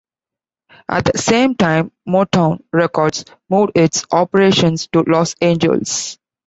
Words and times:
At 0.89 1.05
the 1.13 1.19
same 1.19 1.53
time, 1.53 1.91
Motown 2.09 2.63
Records 2.73 3.23
moved 3.51 3.73
its 3.75 4.03
operations 4.11 4.87
to 4.93 5.03
Los 5.05 5.35
Angeles. 5.39 6.17